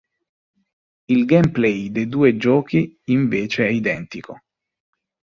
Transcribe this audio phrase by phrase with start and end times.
[1.09, 4.41] Il gameplay dei due giochi invece è identico.